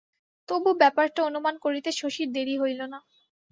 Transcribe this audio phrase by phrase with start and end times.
[0.49, 2.99] তবু ব্যাপারটা অনুমান করিতে শশীর দেরি হইল না।